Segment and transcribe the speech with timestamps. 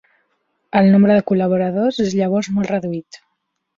[0.79, 3.21] El nombre de col·laboradors és llavors molt reduït.